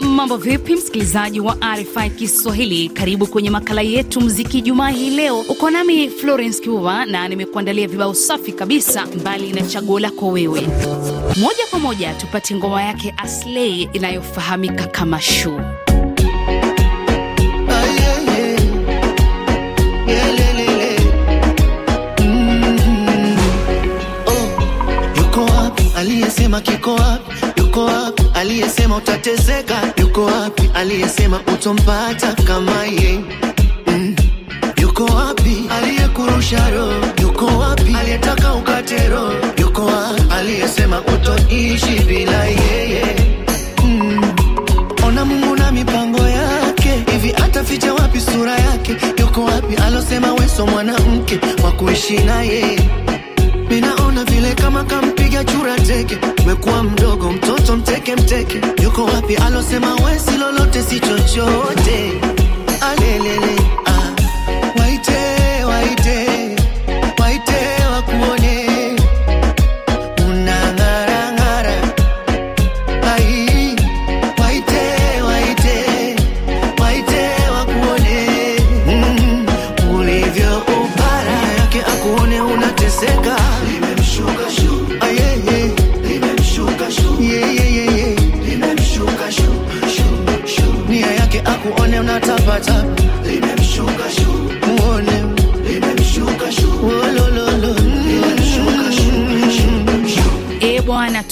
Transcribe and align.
Mambo 0.00 0.36
vipi, 0.36 0.74
msikilizaji 0.74 1.40
wa 1.40 1.56
RFI 1.76 2.10
Kiswahili, 2.10 2.88
karibu 2.88 3.26
kwenye 3.26 3.50
makala 3.50 3.82
yetu 3.82 4.20
mziki 4.20 4.60
Jumaa 4.62 4.88
hii. 4.90 5.10
Leo 5.10 5.40
uko 5.40 5.70
nami 5.70 6.10
Florence 6.10 6.62
Kiuva 6.62 7.04
na 7.06 7.28
nimekuandalia 7.28 7.88
vibao 7.88 8.14
safi 8.14 8.52
kabisa, 8.52 9.06
mbali 9.06 9.52
na 9.52 9.62
chaguo 9.62 9.98
lako 10.00 10.28
wewe. 10.28 10.60
Moja 11.36 11.66
kwa 11.70 11.78
moja 11.78 12.14
tupate 12.14 12.54
ngoma 12.54 12.82
yake 12.82 13.14
Aslay 13.16 13.88
inayofahamika 13.92 14.86
kama 14.86 15.20
Shu. 15.20 15.60
Aliyesema 26.38 26.60
kiko 26.60 26.94
wapi? 26.94 27.34
Yuko 27.60 27.84
wapi 27.84 28.22
aliyesema 28.34 28.96
utateseka? 28.96 29.74
Yuko 30.00 30.24
wapi 30.24 30.70
aliyesema 30.74 31.40
utompata 31.54 32.32
kama 32.32 32.84
ye? 32.84 33.20
Mm. 33.86 34.16
Yuko 34.82 35.04
wapi 35.04 35.64
aliyekurusha 35.70 36.70
roho? 36.70 36.92
Yuko 37.22 37.46
wapi 37.46 37.96
aliyetaka 38.00 38.54
ukate 38.54 39.08
roho? 39.08 39.32
Yuko 39.60 39.84
wapi 39.86 40.22
aliyesema 40.38 41.00
utoishi 41.00 42.00
bila 42.06 42.44
yeye? 42.44 43.16
Mm. 43.84 44.22
Ona 45.06 45.24
Mungu 45.24 45.56
na 45.56 45.72
mipango 45.72 46.28
yake, 46.28 47.04
hivi 47.12 47.32
ataficha 47.44 47.94
wapi 47.94 48.20
sura 48.20 48.52
yake? 48.58 48.96
Yuko 49.20 49.44
wapi 49.44 49.74
alosema 49.76 50.32
weso 50.34 50.66
mwanamke 50.66 51.40
wa 51.64 51.72
kuishi 51.72 52.18
na 52.18 52.42
yeye? 52.42 52.80
Minaona 53.70 54.24
vile 54.24 54.54
kama 54.54 54.84
kampiga 55.38 55.44
chura 55.44 55.76
teke, 55.76 56.18
umekuwa 56.42 56.82
mdogo 56.82 57.32
mtoto 57.32 57.76
mteke 57.76 58.16
mteke. 58.16 58.60
Yuko 58.82 59.04
wapi 59.04 59.36
alosema 59.36 59.94
wesi 59.94 60.30
lolote 60.38 60.82
si 60.82 61.00
chochote? 61.00 62.12
Alelele 62.80 63.56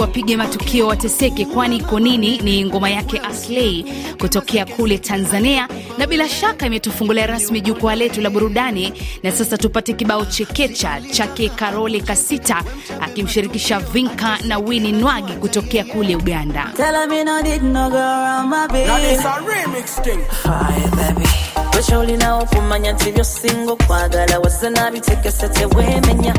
tuwapige 0.00 0.36
matukio 0.36 0.86
wateseke, 0.86 1.44
kwani 1.44 1.80
Konini? 1.80 2.38
Ni 2.38 2.64
ngoma 2.64 2.90
yake 2.90 3.18
aslei 3.18 3.84
kutokea 4.20 4.64
kule 4.66 4.98
Tanzania, 4.98 5.68
na 5.98 6.06
bila 6.06 6.28
shaka 6.28 6.66
imetufungulia 6.66 7.26
rasmi 7.26 7.60
jukwaa 7.60 7.94
letu 7.94 8.20
la 8.20 8.30
burudani. 8.30 8.92
Na 9.22 9.32
sasa 9.32 9.58
tupate 9.58 9.92
kibao 9.92 10.24
chekecha 10.26 11.00
chake 11.12 11.48
Karole 11.48 12.00
Kasita 12.00 12.62
akimshirikisha 13.00 13.78
Vinka 13.80 14.38
na 14.44 14.58
Wini 14.58 14.92
Nwagi 14.92 15.32
kutokea 15.32 15.84
kule 15.84 16.16
Uganda. 16.16 16.72
Tell 16.76 16.94
kyokyolinawo 21.80 22.44
kumanya 22.44 22.92
nti 22.92 23.12
byosinga 23.12 23.72
okwagala 23.72 24.38
wazze 24.44 24.68
n'abitegese 24.70 25.48
tewemenya 25.48 26.34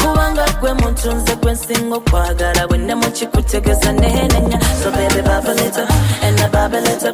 kubanga 0.00 0.44
gwe 0.60 0.72
muntu 0.72 1.12
nze 1.12 1.34
gwe 1.36 1.52
nsinga 1.52 1.96
okwagala 1.96 2.66
bwe 2.68 2.78
nemukikutegeza 2.78 3.92
nenenya. 3.92 4.58
So 4.80 4.90
bebe 4.90 5.22
babaleta 5.28 5.84
ena 6.26 6.48
babaleta 6.48 7.12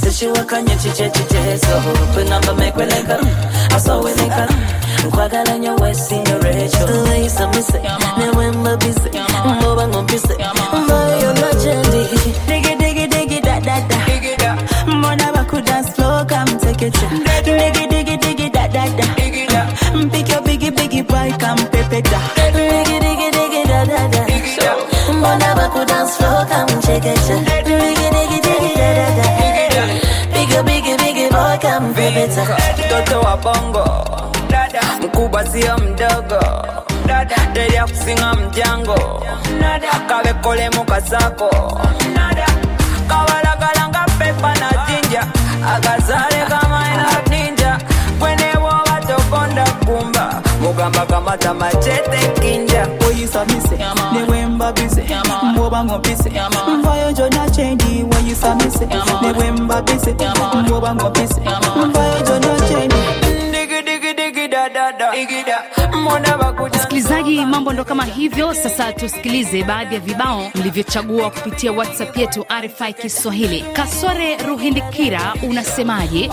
sikiwakanye 0.00 0.74
kikyekiteeso 0.76 1.74
bwe 2.14 2.24
ngamba 2.24 2.52
mekweleka 2.54 3.16
asoweleka 3.76 4.46
nkwagala 5.06 5.58
nyo 5.58 5.74
wesinga 5.82 6.27
come 31.60 31.94
pepeta. 31.94 32.46
Mtoto 32.78 33.20
wa 33.20 33.36
bongo. 33.36 34.04
Mkubwa 35.02 35.46
sio 35.46 35.76
mdogo. 35.78 36.40
Delia 37.52 37.86
kusinga 37.86 38.34
mjango. 38.34 39.22
Dada, 39.60 39.88
kabekolemu 40.08 40.84
kasako 40.84 41.78
kawalagalanga 43.08 44.06
pepa 44.18 44.54
na 44.54 44.70
jinja, 44.86 45.26
akazale 45.74 46.44
kama 46.48 46.84
ina 46.94 47.36
ninja, 47.36 47.78
kwenewo 48.20 48.68
watokonda 48.68 49.64
kumba, 49.86 50.42
mugamba 50.62 51.06
kamata 51.06 51.54
machete 51.54 52.40
kinja 52.40 52.67
mvayo 56.78 57.12
jona 57.12 57.50
chendi 57.50 58.04
mvayo 61.88 62.20
jona 62.26 62.60
chendi 62.68 62.98
Msikilizaji, 66.76 67.46
mambo 67.46 67.72
ndo 67.72 67.84
kama 67.84 68.04
hivyo. 68.04 68.54
Sasa 68.54 68.92
tusikilize 68.92 69.64
baadhi 69.64 69.94
ya 69.94 70.00
vibao 70.00 70.50
mlivyochagua 70.54 71.30
kupitia 71.30 71.72
WhatsApp 71.72 72.16
yetu 72.16 72.46
RFI 72.64 72.92
Kiswahili. 72.92 73.64
Kasore 73.72 74.36
Ruhindikira, 74.36 75.34
unasemaje? 75.48 76.30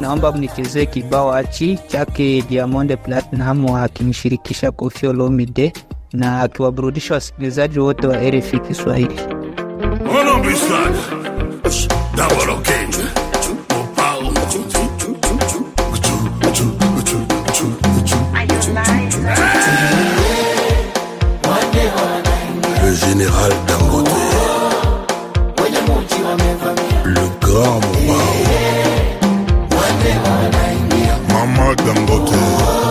naomba 0.00 0.32
mnichezee 0.32 0.86
kibao 0.86 1.34
achi 1.34 1.78
chake 1.88 2.42
Diamond 2.42 2.96
Platinum 2.96 3.74
akimshirikisha 3.74 4.70
Koffi 4.70 5.06
Olomide 5.06 5.72
na 6.12 6.40
akiwaburudisha 6.40 7.14
wasikilizaji 7.14 7.78
wote 7.78 8.06
wa 8.06 8.16
RFI 8.30 8.58
Kiswahili. 8.58 9.20
Mama 31.32 31.74
Dangote 31.74 32.87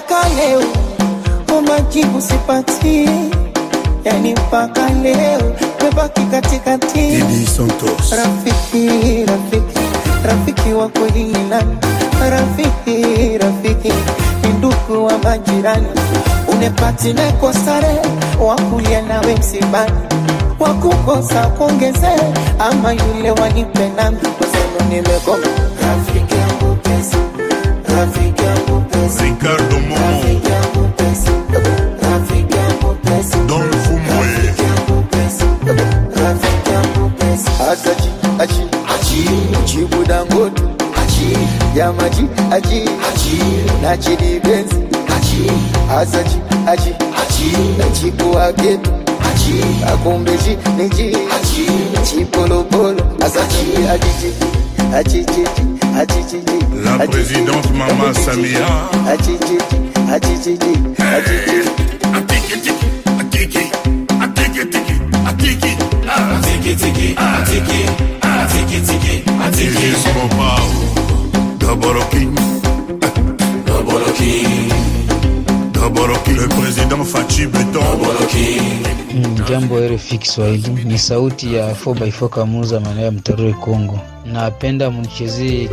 mpaka 0.00 0.28
leo. 0.28 0.62
Umajibu 1.58 2.20
sipati 2.20 3.08
yani 4.04 4.32
mpaka 4.32 4.88
leo. 5.02 5.40
Mebaki 5.82 6.20
katikati. 6.20 7.22
Rafiki 8.16 9.24
rafiki 9.26 9.80
rafiki 10.24 10.72
wa 10.72 10.88
kweli 10.88 11.24
ni 11.24 11.42
nani 11.48 11.76
rafiki 12.30 13.38
rafiki. 13.38 13.92
Ni 14.42 14.48
ndugu 14.58 15.04
wa 15.04 15.18
majirani. 15.18 15.86
Unepati 16.48 17.12
neko 17.12 17.52
sare 17.52 17.98
wakulia 18.40 19.02
nawe 19.02 19.36
msibani. 19.36 19.92
Wakukosa 20.58 21.46
kuongeze 21.46 22.08
ama 22.58 22.92
yule 22.92 23.30
wanipe 23.30 23.88
nami 23.96 24.16
kusema 24.18 24.88
nimegoma. 24.90 25.46
Rafiki 25.86 26.34
yangu 26.34 26.76
pesa 26.76 27.16
rafiki 27.96 28.42
yangu 28.44 28.80
pesa. 28.80 29.24
Ricardo 29.24 29.79
La 56.84 57.06
présidente 57.06 57.70
Mama 57.72 58.12
Samia. 58.14 58.66
Atiki 61.06 61.58
tiki 62.28 62.48
tiki 62.48 63.62
atiki. 64.58 64.96
Tiki 66.46 67.14
atiki 67.16 67.80
atiki 68.22 68.80
tiki 68.86 69.24
atiki. 69.46 69.78
Jambo 79.48 79.80
RFI 79.88 80.18
Kiswahili, 80.18 80.84
ni 80.84 80.98
sauti 80.98 81.54
ya 81.54 81.72
4x4 81.74 82.28
Kamuza 82.28 82.80
maeneo 82.80 83.04
ya 83.04 83.10
Mtarue, 83.12 83.52
Kongo. 83.52 83.98
Napenda 84.32 84.90
mnichezee 84.90 85.68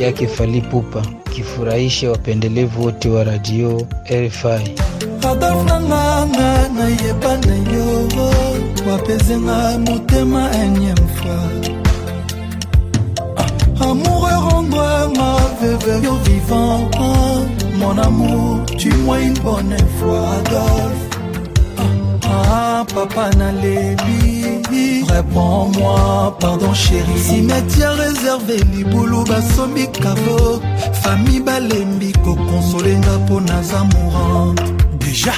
yake 0.00 0.26
Fally 0.26 0.58
Ipupa 0.58 1.02
kifurahishe 1.34 2.08
wapendelevu 2.08 2.84
wote 2.84 3.08
wa 3.08 3.24
radio 3.24 3.86
RFI. 4.10 4.74
Mon 17.78 17.96
amour, 17.98 18.60
dis-moi 18.76 19.20
une 19.20 19.38
bonne 19.38 19.76
fois, 19.98 20.28
Adolphe. 20.38 21.18
Ah, 21.78 21.82
ah, 22.24 22.28
ah 22.28 22.84
papa 22.94 23.30
Nalébi 23.36 25.02
Réponds-moi, 25.08 26.36
pardon 26.40 26.72
chérie. 26.74 27.18
Cimetière 27.18 27.94
réservé, 27.94 28.56
Liboulou 28.72 29.24
Bassomi 29.24 29.90
Kavo 29.92 30.60
Famille 31.02 31.40
Balembi, 31.40 32.12
kokonsolenga 32.12 33.18
mpo 33.24 33.40
naza 33.40 33.84
mourante. 33.84 34.62
Déjà. 34.98 35.32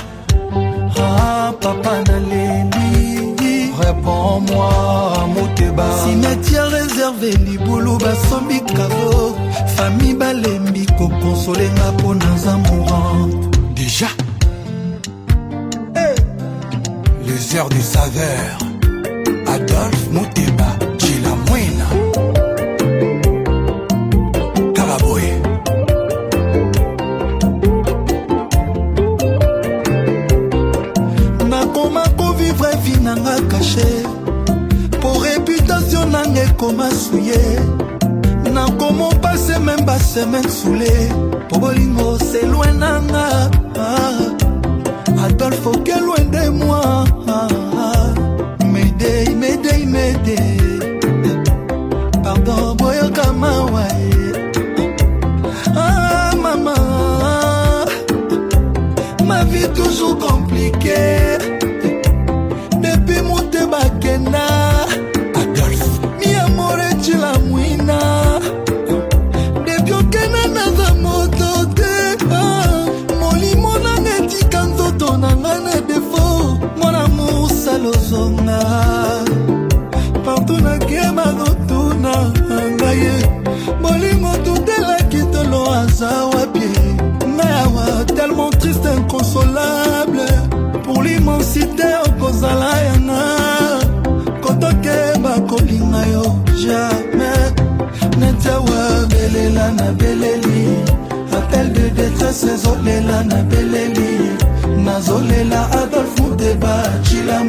Ah, 0.96 1.48
ah 1.48 1.52
papa 1.60 2.02
Nalébi 2.06 3.70
Réponds-moi, 3.80 4.70
amour 5.22 5.48
moteba 5.74 5.90
cimetière 6.04 6.68
réservé 6.68 7.30
libulu 7.32 7.98
basombi 7.98 8.60
kavo. 8.60 9.36
Famille 9.76 10.14
balembi 10.14 10.86
kokonsolenga 10.98 11.92
mpo 11.92 12.14
naza 12.14 12.56
mourante 12.56 13.56
déjà? 13.74 14.06
Les 17.26 17.56
heures 17.56 17.68
de 17.68 17.80
saveur. 17.80 18.58
Adolphe 19.46 20.10
moteba 20.12 20.68
semaine 40.14 40.48
soule 40.48 40.94
po 41.48 41.58
bolingo 41.58 42.18
selwe 42.30 42.68
nanga 42.82 43.23
Partout 80.94 81.14
nakeba 81.14 81.24
kotuna 81.38 82.14
ngai 82.76 82.98
ye. 83.04 83.14
Molimo 83.82 84.32
tutelaki 84.44 85.22
tolo 85.32 85.64
aza 85.72 86.26
wapi 86.32 86.68
ngai 87.26 87.52
awa 87.62 88.04
tellement 88.16 88.50
triste 88.60 88.88
inconsolable. 88.96 90.26
Pour 90.84 91.02
l'immensité 91.02 91.88
okozala 92.06 92.72
yana. 92.86 93.20
Kotokeba 94.42 95.40
kolinga 95.48 96.02
yo 96.12 96.24
jamais. 96.62 97.52
Neti 98.18 98.48
awa 98.48 99.06
belela 99.10 99.72
na 99.72 99.92
beleli. 99.92 100.62
Appel 101.32 101.72
de 101.72 101.88
détresse 101.96 102.44
ezolela 102.54 103.24
na 103.24 103.42
beleli. 103.42 104.12
Nazolela 104.84 105.60
adolphe 105.80 106.22
muteba 106.22 106.74
cila 107.04 107.44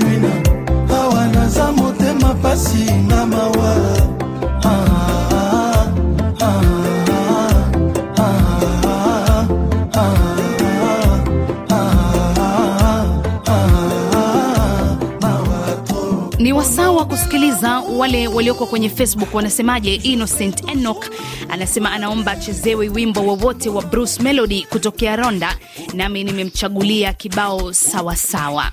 Ni 16.39 16.53
wasaa 16.53 16.91
wa 16.91 17.06
kusikiliza 17.06 17.79
wale 17.79 18.27
walioko 18.27 18.65
kwenye 18.65 18.89
Facebook 18.89 19.34
wanasemaje. 19.36 19.96
Innocent 19.96 20.70
Enoch 20.72 21.06
anasema 21.50 21.91
anaomba 21.91 22.32
achezewe 22.32 22.89
wimbo 22.89 23.22
wowote 23.22 23.70
wa 23.70 23.82
Bruce 23.84 24.24
Melody 24.24 24.63
kutokea 24.70 25.15
Ronda, 25.15 25.58
nami 25.94 26.24
nimemchagulia 26.24 27.13
kibao 27.13 27.74
sawasawa 27.74 28.15
sawa. 28.15 28.72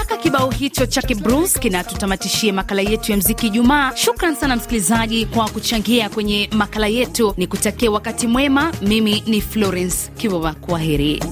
Shaka 0.00 0.16
kibao 0.16 0.50
hicho 0.50 0.86
chake 0.86 1.14
Bruce 1.14 1.58
kinatutamatishia 1.58 2.52
makala 2.52 2.82
yetu 2.82 3.12
ya 3.12 3.18
mziki 3.18 3.46
Ijumaa. 3.46 3.92
Shukran 3.96 4.34
sana 4.36 4.56
msikilizaji 4.56 5.26
kwa 5.26 5.48
kuchangia 5.48 6.08
kwenye 6.08 6.48
makala 6.52 6.86
yetu, 6.86 7.34
ni 7.36 7.46
kutakia 7.46 7.90
wakati 7.90 8.26
mwema. 8.26 8.72
Mimi 8.82 9.22
ni 9.26 9.40
Florence 9.40 10.10
Kiwova, 10.16 10.52
kwa 10.54 10.78
heri. 10.78 11.22